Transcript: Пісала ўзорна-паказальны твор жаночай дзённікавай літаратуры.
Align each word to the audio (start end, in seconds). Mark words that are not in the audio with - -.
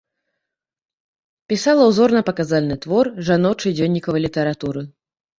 Пісала 1.51 1.83
ўзорна-паказальны 1.89 2.77
твор 2.85 3.05
жаночай 3.27 3.75
дзённікавай 3.81 4.23
літаратуры. 4.25 4.81